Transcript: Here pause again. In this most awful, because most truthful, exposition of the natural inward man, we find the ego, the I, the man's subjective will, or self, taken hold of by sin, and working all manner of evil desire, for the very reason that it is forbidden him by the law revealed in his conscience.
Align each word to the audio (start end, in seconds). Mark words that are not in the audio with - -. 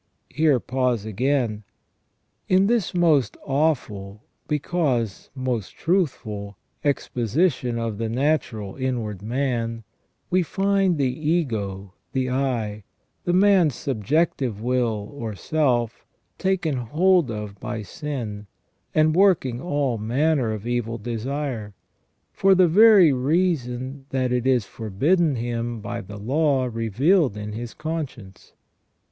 Here 0.31 0.59
pause 0.59 1.05
again. 1.05 1.61
In 2.49 2.65
this 2.65 2.95
most 2.95 3.37
awful, 3.45 4.23
because 4.47 5.29
most 5.35 5.75
truthful, 5.75 6.57
exposition 6.83 7.77
of 7.77 7.99
the 7.99 8.09
natural 8.09 8.75
inward 8.77 9.21
man, 9.21 9.83
we 10.31 10.41
find 10.41 10.97
the 10.97 11.05
ego, 11.29 11.93
the 12.13 12.31
I, 12.31 12.83
the 13.25 13.33
man's 13.33 13.75
subjective 13.75 14.59
will, 14.59 15.07
or 15.13 15.35
self, 15.35 16.03
taken 16.39 16.77
hold 16.77 17.29
of 17.29 17.59
by 17.59 17.83
sin, 17.83 18.47
and 18.95 19.13
working 19.15 19.61
all 19.61 19.99
manner 19.99 20.51
of 20.51 20.65
evil 20.65 20.97
desire, 20.97 21.75
for 22.33 22.55
the 22.55 22.67
very 22.67 23.13
reason 23.13 24.07
that 24.09 24.31
it 24.31 24.47
is 24.47 24.65
forbidden 24.65 25.35
him 25.35 25.79
by 25.79 26.01
the 26.01 26.17
law 26.17 26.65
revealed 26.73 27.37
in 27.37 27.51
his 27.53 27.75
conscience. 27.75 28.53